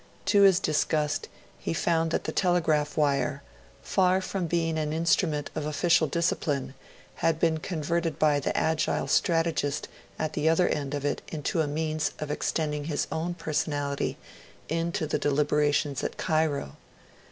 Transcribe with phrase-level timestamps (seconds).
[0.33, 1.29] To his disgust,
[1.59, 3.43] he found that the telegraph wire,
[3.83, 6.73] far from being an instrument of official discipline,
[7.17, 9.87] had been converted by the agile strategist
[10.17, 14.17] at the other end of it into a means of extending his own personality
[14.69, 16.77] into the deliberations at Cairo.